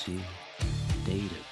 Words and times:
see. 0.00 0.18
Data 1.04 1.49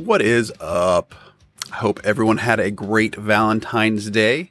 What 0.00 0.22
is 0.22 0.50
up? 0.60 1.14
I 1.70 1.76
hope 1.76 2.00
everyone 2.04 2.38
had 2.38 2.58
a 2.58 2.70
great 2.70 3.14
Valentine's 3.16 4.08
Day. 4.08 4.50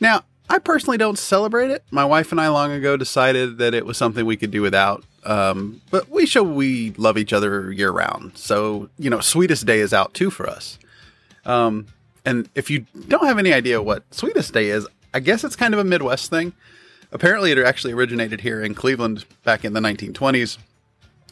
Now, 0.00 0.24
I 0.50 0.58
personally 0.58 0.98
don't 0.98 1.18
celebrate 1.18 1.70
it. 1.70 1.82
My 1.90 2.04
wife 2.04 2.30
and 2.30 2.38
I 2.38 2.48
long 2.48 2.72
ago 2.72 2.98
decided 2.98 3.56
that 3.56 3.72
it 3.72 3.86
was 3.86 3.96
something 3.96 4.26
we 4.26 4.36
could 4.36 4.50
do 4.50 4.60
without. 4.60 5.02
Um, 5.24 5.80
but 5.90 6.10
we 6.10 6.26
show 6.26 6.42
we 6.42 6.90
love 6.98 7.16
each 7.16 7.32
other 7.32 7.72
year 7.72 7.90
round. 7.90 8.36
So, 8.36 8.90
you 8.98 9.08
know, 9.08 9.20
Sweetest 9.20 9.64
Day 9.64 9.80
is 9.80 9.94
out 9.94 10.12
too 10.12 10.28
for 10.30 10.46
us. 10.46 10.78
Um, 11.46 11.86
and 12.26 12.46
if 12.54 12.68
you 12.68 12.84
don't 13.08 13.26
have 13.26 13.38
any 13.38 13.54
idea 13.54 13.80
what 13.80 14.04
Sweetest 14.14 14.52
Day 14.52 14.68
is, 14.68 14.86
I 15.14 15.20
guess 15.20 15.42
it's 15.42 15.56
kind 15.56 15.72
of 15.72 15.80
a 15.80 15.84
Midwest 15.84 16.28
thing. 16.28 16.52
Apparently, 17.12 17.50
it 17.50 17.58
actually 17.58 17.94
originated 17.94 18.42
here 18.42 18.62
in 18.62 18.74
Cleveland 18.74 19.24
back 19.42 19.64
in 19.64 19.72
the 19.72 19.80
1920s, 19.80 20.58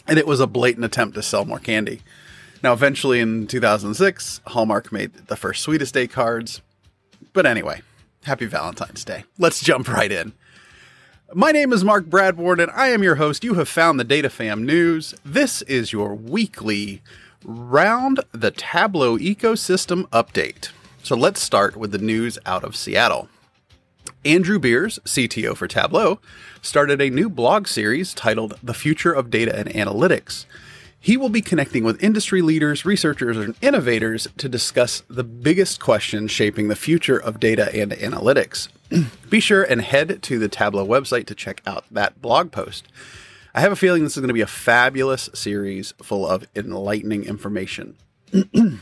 and 0.08 0.18
it 0.18 0.26
was 0.26 0.40
a 0.40 0.46
blatant 0.46 0.86
attempt 0.86 1.14
to 1.16 1.22
sell 1.22 1.44
more 1.44 1.58
candy. 1.58 2.00
Now, 2.64 2.72
eventually 2.72 3.20
in 3.20 3.46
2006, 3.46 4.40
Hallmark 4.46 4.90
made 4.90 5.12
the 5.26 5.36
first 5.36 5.62
Sweetest 5.62 5.92
Day 5.92 6.06
cards. 6.06 6.62
But 7.34 7.44
anyway, 7.44 7.82
happy 8.22 8.46
Valentine's 8.46 9.04
Day. 9.04 9.24
Let's 9.38 9.60
jump 9.60 9.86
right 9.86 10.10
in. 10.10 10.32
My 11.34 11.52
name 11.52 11.74
is 11.74 11.84
Mark 11.84 12.06
Bradbourne, 12.06 12.62
and 12.62 12.70
I 12.70 12.88
am 12.88 13.02
your 13.02 13.16
host. 13.16 13.44
You 13.44 13.52
have 13.52 13.68
found 13.68 14.00
the 14.00 14.04
Data 14.04 14.30
Fam 14.30 14.64
News. 14.64 15.14
This 15.26 15.60
is 15.60 15.92
your 15.92 16.14
weekly 16.14 17.02
Round 17.44 18.20
the 18.32 18.50
Tableau 18.50 19.18
Ecosystem 19.18 20.08
update. 20.08 20.70
So 21.02 21.14
let's 21.14 21.42
start 21.42 21.76
with 21.76 21.92
the 21.92 21.98
news 21.98 22.38
out 22.46 22.64
of 22.64 22.76
Seattle. 22.76 23.28
Andrew 24.24 24.58
Beers, 24.58 24.98
CTO 25.04 25.54
for 25.54 25.68
Tableau, 25.68 26.18
started 26.62 27.02
a 27.02 27.10
new 27.10 27.28
blog 27.28 27.66
series 27.66 28.14
titled 28.14 28.58
The 28.62 28.72
Future 28.72 29.12
of 29.12 29.28
Data 29.28 29.54
and 29.54 29.68
Analytics. 29.68 30.46
He 31.04 31.18
will 31.18 31.28
be 31.28 31.42
connecting 31.42 31.84
with 31.84 32.02
industry 32.02 32.40
leaders, 32.40 32.86
researchers, 32.86 33.36
and 33.36 33.54
innovators 33.60 34.26
to 34.38 34.48
discuss 34.48 35.02
the 35.06 35.22
biggest 35.22 35.78
questions 35.78 36.30
shaping 36.30 36.68
the 36.68 36.74
future 36.74 37.18
of 37.18 37.38
data 37.38 37.70
and 37.78 37.92
analytics. 37.92 38.68
be 39.28 39.38
sure 39.38 39.62
and 39.62 39.82
head 39.82 40.22
to 40.22 40.38
the 40.38 40.48
Tableau 40.48 40.86
website 40.86 41.26
to 41.26 41.34
check 41.34 41.60
out 41.66 41.84
that 41.90 42.22
blog 42.22 42.52
post. 42.52 42.88
I 43.54 43.60
have 43.60 43.70
a 43.70 43.76
feeling 43.76 44.02
this 44.02 44.16
is 44.16 44.20
going 44.22 44.28
to 44.28 44.32
be 44.32 44.40
a 44.40 44.46
fabulous 44.46 45.28
series 45.34 45.92
full 46.02 46.26
of 46.26 46.46
enlightening 46.56 47.24
information. 47.24 47.96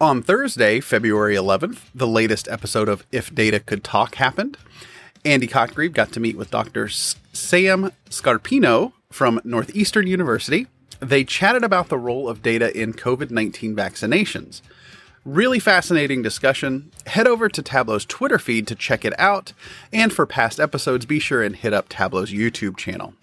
On 0.00 0.22
Thursday, 0.24 0.80
February 0.80 1.36
11th, 1.36 1.82
the 1.94 2.08
latest 2.08 2.48
episode 2.48 2.88
of 2.88 3.06
If 3.12 3.32
Data 3.32 3.60
Could 3.60 3.84
Talk 3.84 4.16
happened. 4.16 4.56
Andy 5.24 5.46
Cotgreave 5.46 5.92
got 5.92 6.10
to 6.12 6.20
meet 6.20 6.36
with 6.36 6.50
Dr. 6.50 6.88
Sam 6.88 7.92
Scarpino 8.10 8.92
from 9.12 9.40
Northeastern 9.44 10.08
University. 10.08 10.66
They 11.00 11.24
chatted 11.24 11.64
about 11.64 11.88
the 11.88 11.98
role 11.98 12.28
of 12.28 12.42
data 12.42 12.76
in 12.78 12.92
COVID 12.92 13.30
19 13.30 13.76
vaccinations. 13.76 14.62
Really 15.24 15.58
fascinating 15.58 16.22
discussion. 16.22 16.92
Head 17.06 17.26
over 17.26 17.48
to 17.48 17.62
Tableau's 17.62 18.04
Twitter 18.04 18.38
feed 18.38 18.66
to 18.68 18.76
check 18.76 19.04
it 19.04 19.18
out. 19.18 19.52
And 19.92 20.12
for 20.12 20.24
past 20.24 20.60
episodes, 20.60 21.04
be 21.04 21.18
sure 21.18 21.42
and 21.42 21.56
hit 21.56 21.72
up 21.72 21.88
Tableau's 21.88 22.32
YouTube 22.32 22.76
channel. 22.76 23.14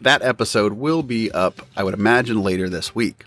That 0.00 0.22
episode 0.22 0.72
will 0.72 1.04
be 1.04 1.30
up, 1.30 1.64
I 1.76 1.84
would 1.84 1.94
imagine, 1.94 2.42
later 2.42 2.68
this 2.68 2.94
week. 2.94 3.24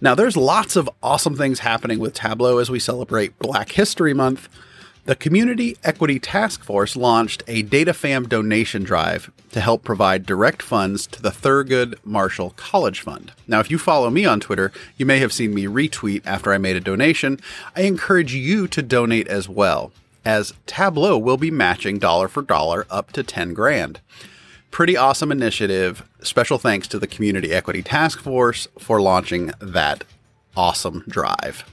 Now, 0.00 0.14
there's 0.14 0.36
lots 0.36 0.76
of 0.76 0.88
awesome 1.02 1.36
things 1.36 1.58
happening 1.58 1.98
with 1.98 2.14
Tableau 2.14 2.58
as 2.58 2.70
we 2.70 2.78
celebrate 2.78 3.38
Black 3.40 3.72
History 3.72 4.14
Month. 4.14 4.48
The 5.06 5.14
Community 5.14 5.76
Equity 5.84 6.18
Task 6.18 6.64
Force 6.64 6.96
launched 6.96 7.44
a 7.46 7.62
DataFam 7.62 8.28
donation 8.28 8.82
drive 8.82 9.30
to 9.52 9.60
help 9.60 9.84
provide 9.84 10.26
direct 10.26 10.62
funds 10.62 11.06
to 11.06 11.22
the 11.22 11.30
Thurgood 11.30 11.94
Marshall 12.04 12.54
College 12.56 13.02
Fund. 13.02 13.30
Now, 13.46 13.60
if 13.60 13.70
you 13.70 13.78
follow 13.78 14.10
me 14.10 14.24
on 14.24 14.40
Twitter, 14.40 14.72
you 14.96 15.06
may 15.06 15.20
have 15.20 15.32
seen 15.32 15.54
me 15.54 15.66
retweet 15.66 16.22
after 16.26 16.52
I 16.52 16.58
made 16.58 16.74
a 16.74 16.80
donation. 16.80 17.38
I 17.76 17.82
encourage 17.82 18.34
you 18.34 18.66
to 18.66 18.82
donate 18.82 19.28
as 19.28 19.48
well, 19.48 19.92
as 20.24 20.54
Tableau 20.66 21.16
will 21.16 21.36
be 21.36 21.52
matching 21.52 22.00
dollar 22.00 22.26
for 22.26 22.42
dollar 22.42 22.84
up 22.90 23.12
to 23.12 23.22
10 23.22 23.54
grand 23.54 24.00
pretty 24.72 24.94
awesome 24.94 25.32
initiative. 25.32 26.06
Special 26.20 26.58
thanks 26.58 26.86
to 26.88 26.98
the 26.98 27.06
Community 27.06 27.50
Equity 27.54 27.82
Task 27.82 28.20
Force 28.20 28.68
for 28.78 29.00
launching 29.00 29.52
that 29.58 30.04
awesome 30.54 31.02
drive. 31.08 31.64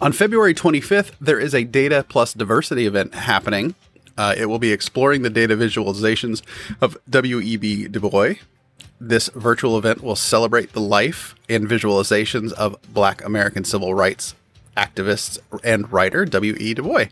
On 0.00 0.12
February 0.12 0.54
25th, 0.54 1.12
there 1.20 1.38
is 1.38 1.54
a 1.54 1.64
Data 1.64 2.04
Plus 2.08 2.34
Diversity 2.34 2.86
event 2.86 3.14
happening. 3.14 3.74
Uh, 4.16 4.34
it 4.36 4.46
will 4.46 4.58
be 4.58 4.72
exploring 4.72 5.22
the 5.22 5.30
data 5.30 5.56
visualizations 5.56 6.42
of 6.80 6.96
W.E.B. 7.08 7.88
Du 7.88 8.00
Bois. 8.00 8.34
This 9.00 9.28
virtual 9.34 9.76
event 9.78 10.02
will 10.02 10.16
celebrate 10.16 10.72
the 10.72 10.80
life 10.80 11.34
and 11.48 11.68
visualizations 11.68 12.52
of 12.52 12.76
Black 12.92 13.24
American 13.24 13.64
civil 13.64 13.94
rights 13.94 14.34
activist 14.76 15.38
and 15.62 15.92
writer 15.92 16.24
W.E. 16.24 16.74
Du 16.74 16.82
Bois. 16.82 17.06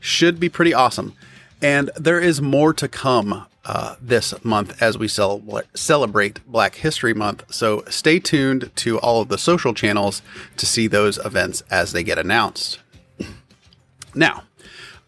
Should 0.00 0.40
be 0.40 0.48
pretty 0.48 0.74
awesome. 0.74 1.14
And 1.60 1.90
there 1.96 2.20
is 2.20 2.42
more 2.42 2.72
to 2.74 2.88
come 2.88 3.46
uh, 3.64 3.96
this 4.00 4.34
month 4.44 4.82
as 4.82 4.98
we 4.98 5.08
cel- 5.08 5.62
celebrate 5.74 6.44
Black 6.46 6.76
History 6.76 7.14
Month. 7.14 7.44
So 7.52 7.84
stay 7.88 8.18
tuned 8.18 8.70
to 8.76 8.98
all 8.98 9.20
of 9.20 9.28
the 9.28 9.38
social 9.38 9.74
channels 9.74 10.22
to 10.56 10.66
see 10.66 10.86
those 10.86 11.18
events 11.18 11.62
as 11.70 11.92
they 11.92 12.02
get 12.02 12.18
announced. 12.18 12.80
Now, 14.14 14.42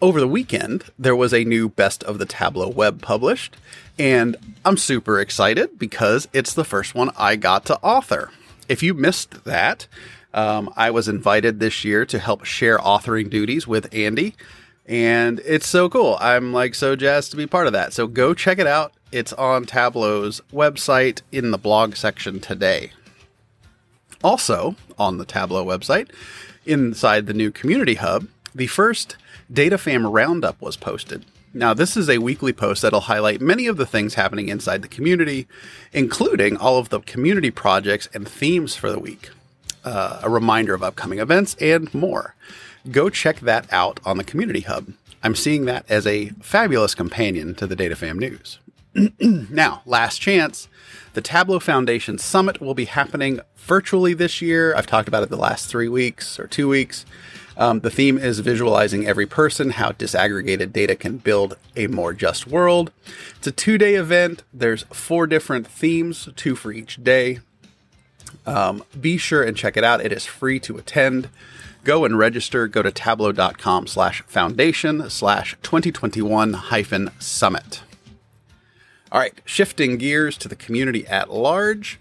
over 0.00 0.20
the 0.20 0.28
weekend, 0.28 0.84
there 0.98 1.16
was 1.16 1.32
a 1.32 1.44
new 1.44 1.68
Best 1.68 2.04
of 2.04 2.18
the 2.18 2.26
Tableau 2.26 2.68
web 2.68 3.02
published, 3.02 3.56
and 3.98 4.36
I'm 4.64 4.76
super 4.76 5.20
excited 5.20 5.78
because 5.78 6.28
it's 6.32 6.54
the 6.54 6.64
first 6.64 6.94
one 6.94 7.10
I 7.16 7.36
got 7.36 7.64
to 7.66 7.78
author. 7.80 8.30
If 8.68 8.82
you 8.82 8.94
missed 8.94 9.44
that, 9.44 9.86
um, 10.32 10.72
I 10.76 10.90
was 10.90 11.06
invited 11.06 11.60
this 11.60 11.84
year 11.84 12.04
to 12.06 12.18
help 12.18 12.44
share 12.44 12.78
authoring 12.78 13.30
duties 13.30 13.66
with 13.66 13.92
Andy 13.94 14.34
and 14.86 15.40
it's 15.44 15.66
so 15.66 15.88
cool. 15.88 16.16
I'm 16.20 16.52
like 16.52 16.74
so 16.74 16.96
jazzed 16.96 17.30
to 17.30 17.36
be 17.36 17.46
part 17.46 17.66
of 17.66 17.72
that. 17.72 17.92
So 17.92 18.06
go 18.06 18.34
check 18.34 18.58
it 18.58 18.66
out. 18.66 18.92
It's 19.12 19.32
on 19.32 19.64
Tableau's 19.64 20.40
website 20.52 21.22
in 21.32 21.50
the 21.50 21.58
blog 21.58 21.96
section 21.96 22.40
today. 22.40 22.92
Also, 24.22 24.74
on 24.98 25.18
the 25.18 25.24
Tableau 25.24 25.64
website, 25.64 26.10
inside 26.66 27.26
the 27.26 27.34
new 27.34 27.50
community 27.50 27.94
hub, 27.94 28.26
the 28.54 28.66
first 28.66 29.16
DataFam 29.52 30.10
Roundup 30.10 30.60
was 30.60 30.76
posted. 30.76 31.24
Now, 31.52 31.72
this 31.72 31.96
is 31.96 32.10
a 32.10 32.18
weekly 32.18 32.52
post 32.52 32.82
that'll 32.82 33.00
highlight 33.00 33.40
many 33.40 33.66
of 33.66 33.76
the 33.76 33.86
things 33.86 34.14
happening 34.14 34.48
inside 34.48 34.82
the 34.82 34.88
community, 34.88 35.46
including 35.92 36.56
all 36.56 36.78
of 36.78 36.88
the 36.88 37.00
community 37.00 37.50
projects 37.50 38.08
and 38.12 38.26
themes 38.26 38.74
for 38.74 38.90
the 38.90 38.98
week, 38.98 39.30
uh, 39.84 40.20
a 40.22 40.28
reminder 40.28 40.74
of 40.74 40.82
upcoming 40.82 41.20
events, 41.20 41.54
and 41.60 41.94
more 41.94 42.34
go 42.90 43.08
check 43.08 43.40
that 43.40 43.72
out 43.72 44.00
on 44.04 44.18
the 44.18 44.24
Community 44.24 44.60
Hub. 44.60 44.92
I'm 45.22 45.34
seeing 45.34 45.64
that 45.64 45.90
as 45.90 46.06
a 46.06 46.30
fabulous 46.40 46.94
companion 46.94 47.54
to 47.54 47.66
the 47.66 47.76
DataFam 47.76 48.18
news. 48.18 48.58
now, 49.50 49.82
last 49.86 50.18
chance. 50.18 50.68
The 51.14 51.22
Tableau 51.22 51.60
Foundation 51.60 52.18
Summit 52.18 52.60
will 52.60 52.74
be 52.74 52.84
happening 52.86 53.40
virtually 53.56 54.14
this 54.14 54.42
year. 54.42 54.74
I've 54.74 54.86
talked 54.86 55.08
about 55.08 55.22
it 55.22 55.30
the 55.30 55.36
last 55.36 55.66
three 55.66 55.88
weeks 55.88 56.38
or 56.38 56.46
two 56.46 56.68
weeks. 56.68 57.06
Um, 57.56 57.80
the 57.80 57.90
theme 57.90 58.18
is 58.18 58.40
visualizing 58.40 59.06
every 59.06 59.26
person, 59.26 59.70
how 59.70 59.92
disaggregated 59.92 60.72
data 60.72 60.96
can 60.96 61.18
build 61.18 61.56
a 61.76 61.86
more 61.86 62.12
just 62.12 62.46
world. 62.46 62.90
It's 63.36 63.46
a 63.46 63.52
two 63.52 63.78
day 63.78 63.94
event. 63.94 64.42
There's 64.52 64.82
four 64.92 65.26
different 65.26 65.66
themes, 65.66 66.28
two 66.36 66.56
for 66.56 66.72
each 66.72 67.02
day. 67.02 67.40
Um, 68.44 68.84
be 69.00 69.16
sure 69.16 69.42
and 69.42 69.56
check 69.56 69.76
it 69.76 69.84
out. 69.84 70.04
It 70.04 70.12
is 70.12 70.26
free 70.26 70.58
to 70.60 70.76
attend 70.76 71.28
go 71.84 72.04
and 72.04 72.18
register. 72.18 72.66
Go 72.66 72.82
to 72.82 72.90
tableau.com 72.90 73.86
slash 73.86 74.22
foundation 74.22 75.08
slash 75.10 75.56
2021 75.62 76.54
hyphen 76.54 77.10
summit. 77.18 77.82
All 79.12 79.20
right, 79.20 79.40
shifting 79.44 79.96
gears 79.96 80.36
to 80.38 80.48
the 80.48 80.56
community 80.56 81.06
at 81.06 81.32
large. 81.32 82.00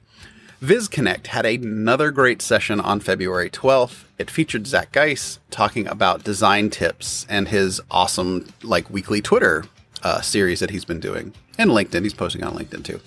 VizConnect 0.64 1.28
had 1.28 1.46
another 1.46 2.10
great 2.10 2.42
session 2.42 2.80
on 2.80 3.02
February 3.02 3.50
12th. 3.50 4.06
It 4.18 4.32
featured 4.32 4.66
Zach 4.66 4.94
Geis 4.94 5.40
talking 5.52 5.88
about 5.88 6.24
design 6.24 6.70
tips 6.70 7.28
and 7.30 7.50
his 7.50 7.82
awesome, 7.92 8.48
like, 8.64 8.90
weekly 8.90 9.22
Twitter 9.22 9.66
uh, 10.04 10.22
series 10.22 10.62
that 10.62 10.70
he's 10.70 10.86
been 10.86 11.02
doing. 11.02 11.34
And 11.58 11.70
LinkedIn, 11.72 12.04
he's 12.04 12.14
posting 12.14 12.44
on 12.44 12.56
LinkedIn 12.56 12.86
too. 12.86 13.02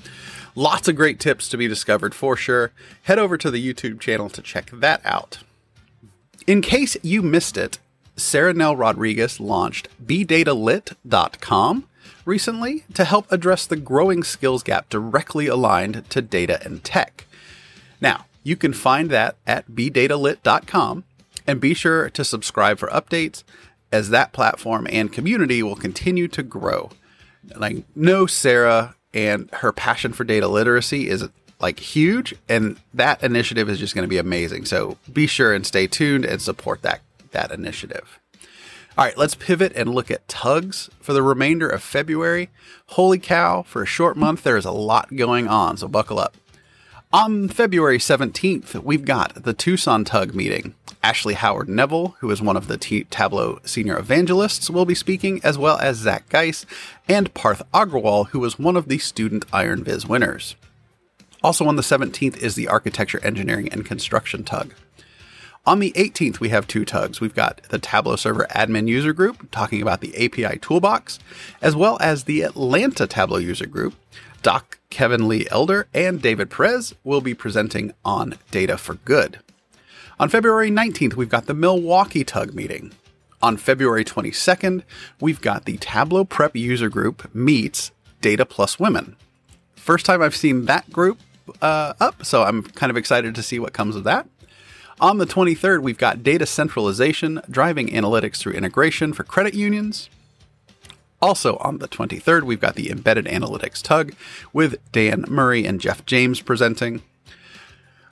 Lots 0.55 0.87
of 0.87 0.97
great 0.97 1.19
tips 1.19 1.49
to 1.49 1.57
be 1.57 1.67
discovered 1.67 2.15
for 2.15 2.37
sure. 2.37 2.73
Head 3.05 3.19
over 3.19 3.37
to 3.37 3.51
the 3.51 3.73
YouTube 3.73 4.01
channel 4.01 4.29
to 4.31 4.43
check 4.43 4.71
that 4.73 5.01
out. 5.05 5.39
In 6.47 6.63
case 6.63 6.97
you 7.03 7.23
missed 7.23 7.57
it, 7.57 7.79
Sarah 8.17 8.55
Nell 8.55 8.77
Rodriguez 8.77 9.41
launched 9.41 9.89
bedatalit.com 10.05 11.89
recently 12.25 12.85
to 12.95 13.05
help 13.05 13.31
address 13.33 13.67
the 13.67 13.77
growing 13.77 14.23
skills 14.23 14.63
gap 14.63 14.89
directly 14.89 15.49
aligned 15.49 16.09
to 16.11 16.23
data 16.23 16.61
and 16.65 16.85
tech. 16.85 17.27
Now, 18.01 18.27
you 18.45 18.55
can 18.55 18.73
find 18.73 19.11
that 19.11 19.37
at 19.45 19.69
bedatalit.com 19.73 21.03
and 21.49 21.61
be 21.61 21.75
sure 21.75 22.11
to 22.11 22.25
subscribe 22.25 22.79
for 22.79 22.89
updates 22.89 23.43
as 23.91 24.11
that 24.11 24.33
platform 24.33 24.87
and 24.91 25.13
community 25.13 25.65
will 25.65 25.77
continue 25.77 26.29
to 26.29 26.45
grow. 26.45 26.91
I 27.61 27.83
know 27.97 28.27
Sarah 28.27 28.95
and 29.13 29.51
her 29.55 29.73
passion 29.73 30.13
for 30.13 30.23
data 30.23 30.47
literacy 30.47 31.09
is 31.09 31.29
like 31.61 31.81
huge, 31.81 32.35
and 32.49 32.79
that 32.93 33.23
initiative 33.23 33.69
is 33.69 33.79
just 33.79 33.95
going 33.95 34.05
to 34.05 34.09
be 34.09 34.19
amazing. 34.19 34.65
So 34.65 34.99
be 35.13 35.27
sure 35.27 35.55
and 35.55 35.67
stay 35.67 35.87
tuned 35.87 36.25
and 36.25 36.41
support 36.41 36.83
that 36.83 37.01
that 37.33 37.51
initiative. 37.51 38.19
All 38.99 39.05
right, 39.05 39.19
let's 39.19 39.35
pivot 39.35 39.73
and 39.77 39.95
look 39.95 40.11
at 40.11 40.27
tugs 40.27 40.89
for 41.01 41.13
the 41.13 41.23
remainder 41.23 41.69
of 41.69 41.83
February. 41.83 42.49
Holy 42.87 43.19
cow, 43.19 43.63
for 43.63 43.83
a 43.83 43.87
short 43.87 44.17
month, 44.17 44.43
there 44.43 44.57
is 44.57 44.65
a 44.65 44.71
lot 44.71 45.15
going 45.15 45.49
on, 45.49 45.77
so 45.77 45.87
buckle 45.87 46.19
up. 46.19 46.35
On 47.13 47.47
February 47.49 47.99
17th, 47.99 48.83
we've 48.83 49.05
got 49.05 49.45
the 49.45 49.53
Tucson 49.53 50.05
Tug 50.05 50.35
meeting. 50.35 50.75
Ashley 51.03 51.35
Howard 51.35 51.69
Neville, 51.69 52.17
who 52.21 52.31
is 52.31 52.43
one 52.43 52.57
of 52.57 52.69
the 52.69 52.77
T- 52.79 53.05
Tableau 53.05 53.61
senior 53.65 53.99
evangelists, 53.99 54.71
will 54.71 54.87
be 54.87 54.95
speaking, 54.95 55.41
as 55.45 55.57
well 55.57 55.79
as 55.79 55.99
Zach 55.99 56.29
Geis 56.31 56.67
and 57.07 57.33
Parth 57.33 57.63
Agrawal, 57.73 58.29
who 58.29 58.41
was 58.41 58.59
one 58.59 58.77
of 58.77 58.89
the 58.89 58.99
student 58.99 59.45
Iron 59.53 59.85
Viz 59.85 60.07
winners. 60.07 60.57
Also 61.47 61.69
on 61.69 61.77
the 61.77 61.83
17th 61.83 62.39
is 62.39 62.57
the 62.57 62.67
Architecture, 62.67 63.21
Engineering, 63.23 63.69
and 63.69 63.87
Construction 63.87 64.43
Tug. 64.43 64.75
On 65.65 65.79
the 65.79 65.93
18th, 65.93 66.41
we 66.41 66.49
have 66.49 66.67
two 66.67 66.85
tugs. 66.85 67.21
We've 67.21 67.37
got 67.37 67.63
the 67.69 67.79
Tableau 67.79 68.17
Server 68.17 68.49
Admin 68.51 68.89
User 68.89 69.13
Group 69.13 69.49
talking 69.53 69.81
about 69.81 70.01
the 70.01 70.13
API 70.17 70.59
Toolbox, 70.59 71.21
as 71.63 71.77
well 71.77 71.99
as 72.01 72.25
the 72.25 72.43
Atlanta 72.43 73.07
Tableau 73.07 73.39
User 73.39 73.69
Group. 73.69 73.95
Doc 74.43 74.81
Kevin 74.91 75.29
Lee 75.29 75.47
Elder 75.49 75.87
and 75.95 76.21
David 76.21 76.51
Perez 76.51 76.97
will 77.05 77.21
be 77.21 77.33
presenting 77.33 77.95
on 78.05 78.39
Data 78.51 78.77
for 78.77 78.95
Good. 78.95 79.39
On 80.19 80.29
February 80.29 80.73
19th, 80.73 81.15
we've 81.15 81.29
got 81.29 81.47
the 81.47 81.55
Milwaukee 81.55 82.25
Tug 82.25 82.55
meeting. 82.55 82.91
On 83.41 83.57
February 83.57 84.05
22nd, 84.05 84.83
we've 85.21 85.41
got 85.41 85.65
the 85.65 85.77
Tableau 85.77 86.25
Prep 86.25 86.57
User 86.57 86.89
Group 86.89 87.33
meets 87.33 87.93
Data 88.21 88.45
Plus 88.45 88.81
Women. 88.81 89.15
First 89.77 90.05
time 90.05 90.21
I've 90.21 90.35
seen 90.35 90.65
that 90.65 90.91
group 90.91 91.21
uh, 91.63 91.95
up, 92.01 92.25
so 92.25 92.43
I'm 92.43 92.63
kind 92.63 92.91
of 92.91 92.97
excited 92.97 93.35
to 93.35 93.43
see 93.43 93.59
what 93.59 93.73
comes 93.73 93.97
of 93.97 94.05
that. 94.05 94.29
On 95.01 95.19
the 95.19 95.27
23rd, 95.27 95.83
we've 95.83 95.99
got 95.99 96.23
data 96.23 96.47
centralization, 96.47 97.41
driving 97.51 97.89
analytics 97.89 98.37
through 98.37 98.55
integration 98.55 99.13
for 99.13 99.25
credit 99.25 99.55
unions. 99.55 100.09
Also 101.21 101.57
on 101.59 101.79
the 101.79 101.89
23rd, 101.89 102.45
we've 102.45 102.61
got 102.61 102.77
the 102.77 102.91
embedded 102.91 103.27
analytics 103.27 103.83
tug 103.83 104.15
with 104.53 104.77
Dan 104.93 105.25
Murray 105.29 105.67
and 105.67 105.81
Jeff 105.81 106.05
James 106.07 106.41
presenting. 106.41 107.03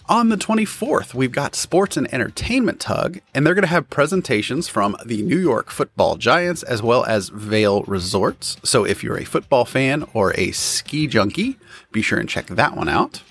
On 0.06 0.28
the 0.28 0.36
24th, 0.36 1.14
we've 1.14 1.32
got 1.32 1.54
sports 1.54 1.96
and 1.96 2.12
entertainment 2.12 2.78
tug, 2.78 3.20
and 3.34 3.46
they're 3.46 3.54
going 3.54 3.62
to 3.62 3.68
have 3.68 3.88
presentations 3.88 4.68
from 4.68 4.98
the 5.02 5.22
New 5.22 5.38
York 5.38 5.70
football 5.70 6.16
giants 6.16 6.62
as 6.62 6.82
well 6.82 7.06
as 7.06 7.30
Vail 7.30 7.84
Resorts. 7.84 8.58
So 8.62 8.84
if 8.84 9.02
you're 9.02 9.16
a 9.16 9.24
football 9.24 9.64
fan 9.64 10.04
or 10.12 10.34
a 10.38 10.50
ski 10.50 11.06
junkie, 11.06 11.58
be 11.90 12.02
sure 12.02 12.18
and 12.18 12.28
check 12.28 12.48
that 12.48 12.76
one 12.76 12.90
out. 12.90 13.22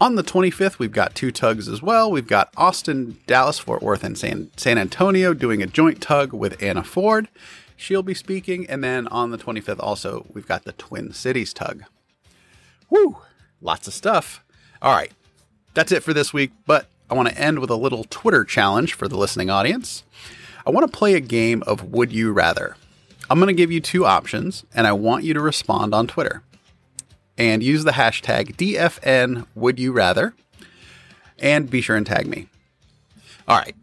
On 0.00 0.14
the 0.14 0.22
25th, 0.22 0.78
we've 0.78 0.90
got 0.90 1.14
two 1.14 1.30
tugs 1.30 1.68
as 1.68 1.82
well. 1.82 2.10
We've 2.10 2.26
got 2.26 2.50
Austin, 2.56 3.18
Dallas, 3.26 3.58
Fort 3.58 3.82
Worth, 3.82 4.02
and 4.02 4.16
San, 4.16 4.50
San 4.56 4.78
Antonio 4.78 5.34
doing 5.34 5.62
a 5.62 5.66
joint 5.66 6.00
tug 6.00 6.32
with 6.32 6.62
Anna 6.62 6.82
Ford. 6.82 7.28
She'll 7.76 8.02
be 8.02 8.14
speaking. 8.14 8.66
And 8.70 8.82
then 8.82 9.06
on 9.08 9.32
the 9.32 9.38
25th, 9.38 9.80
also, 9.80 10.24
we've 10.32 10.48
got 10.48 10.64
the 10.64 10.72
Twin 10.72 11.12
Cities 11.12 11.52
tug. 11.52 11.82
Woo! 12.88 13.18
Lots 13.60 13.86
of 13.86 13.92
stuff. 13.92 14.42
All 14.80 14.94
right. 14.94 15.12
That's 15.74 15.92
it 15.92 16.02
for 16.02 16.12
this 16.12 16.32
week, 16.32 16.50
but 16.66 16.86
I 17.08 17.14
want 17.14 17.28
to 17.28 17.38
end 17.38 17.60
with 17.60 17.70
a 17.70 17.76
little 17.76 18.04
Twitter 18.04 18.44
challenge 18.44 18.94
for 18.94 19.06
the 19.06 19.16
listening 19.16 19.50
audience. 19.50 20.02
I 20.66 20.70
want 20.70 20.90
to 20.90 20.96
play 20.96 21.14
a 21.14 21.20
game 21.20 21.62
of 21.66 21.92
Would 21.92 22.12
You 22.12 22.32
Rather. 22.32 22.76
I'm 23.28 23.38
going 23.38 23.48
to 23.48 23.52
give 23.54 23.70
you 23.70 23.80
two 23.80 24.04
options, 24.04 24.64
and 24.74 24.86
I 24.86 24.92
want 24.92 25.24
you 25.24 25.32
to 25.34 25.40
respond 25.40 25.94
on 25.94 26.08
Twitter 26.08 26.42
and 27.38 27.62
use 27.62 27.84
the 27.84 27.92
hashtag 27.92 28.56
DFN 28.56 29.46
Would 29.54 29.78
You 29.78 29.92
Rather 29.92 30.34
and 31.38 31.70
be 31.70 31.80
sure 31.80 31.96
and 31.96 32.06
tag 32.06 32.26
me. 32.26 32.48
All 33.46 33.56
right, 33.56 33.76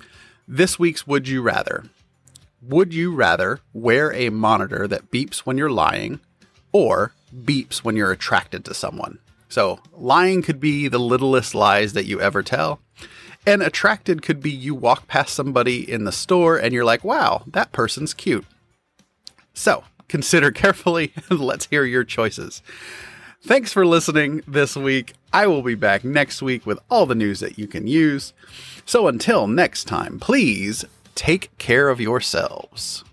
this 0.48 0.78
week's 0.78 1.07
Would 1.07 1.28
You 1.28 1.42
Rather. 1.42 1.86
Would 2.62 2.94
you 2.94 3.16
rather 3.16 3.62
wear 3.74 4.12
a 4.12 4.30
monitor 4.30 4.88
that 4.88 5.10
beeps 5.10 5.39
when 5.39 5.57
you're 5.57 5.69
lying 5.69 6.19
or 6.74 7.13
beeps 7.34 7.78
when 7.78 7.95
you're 7.95 8.12
attracted 8.12 8.66
to 8.66 8.74
someone? 8.74 9.19
So, 9.50 9.80
lying 9.94 10.42
could 10.42 10.60
be 10.60 10.88
the 10.88 11.00
littlest 11.00 11.56
lies 11.56 11.94
that 11.94 12.06
you 12.06 12.20
ever 12.20 12.44
tell. 12.44 12.80
And 13.46 13.62
attracted 13.62 14.22
could 14.22 14.42
be 14.42 14.52
you 14.52 14.76
walk 14.76 15.08
past 15.08 15.34
somebody 15.34 15.90
in 15.90 16.04
the 16.04 16.12
store 16.12 16.58
and 16.58 16.74
you're 16.74 16.84
like, 16.84 17.04
wow, 17.04 17.44
that 17.48 17.72
person's 17.72 18.14
cute. 18.14 18.46
So, 19.54 19.86
consider 20.10 20.52
carefully 20.64 21.14
and 21.30 21.40
let's 21.40 21.68
hear 21.68 21.86
your 21.86 22.04
choices. 22.04 22.62
Thanks 23.42 23.72
for 23.72 23.86
listening 23.86 24.42
this 24.48 24.76
week. 24.76 25.14
I 25.32 25.48
will 25.48 25.62
be 25.62 25.76
back 25.76 26.04
next 26.04 26.42
week 26.42 26.66
with 26.66 26.80
all 26.90 27.06
the 27.06 27.16
news 27.16 27.40
that 27.40 27.58
you 27.58 27.68
can 27.68 27.88
use. 27.88 28.34
So 28.86 29.08
until 29.08 29.48
next 29.48 29.86
time, 29.86 30.20
please 30.20 30.84
take 31.16 31.56
care 31.58 31.90
of 31.90 32.02
yourselves. 32.02 33.04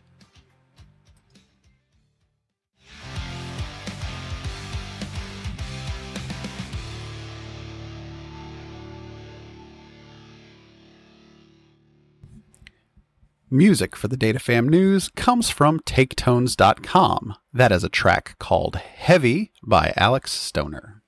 Music 13.50 13.94
for 13.94 14.08
the 14.08 14.16
DataFam 14.16 14.68
News 14.68 15.10
comes 15.10 15.50
from 15.50 15.78
TakeTones.com. 15.80 17.34
That 17.52 17.72
is 17.72 17.84
a 17.84 17.88
track 17.88 18.36
called 18.38 18.76
Heavy 18.76 19.52
by 19.62 19.92
Alex 19.96 20.32
Stoner. 20.32 21.03